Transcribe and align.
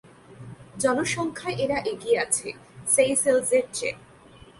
জনসংখ্যায় 0.77 1.57
এরা 1.63 1.77
এগিয়ে 1.91 2.17
আছে 2.19 2.49
সেইসেল্জের 2.87 3.65
চেয়ে। 3.73 3.95